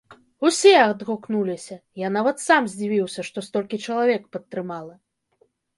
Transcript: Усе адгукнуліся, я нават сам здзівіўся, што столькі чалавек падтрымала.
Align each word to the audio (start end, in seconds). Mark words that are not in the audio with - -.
Усе 0.47 0.71
адгукнуліся, 0.83 1.77
я 2.07 2.13
нават 2.17 2.37
сам 2.47 2.61
здзівіўся, 2.75 3.21
што 3.29 3.47
столькі 3.51 3.83
чалавек 3.87 4.21
падтрымала. 4.37 4.93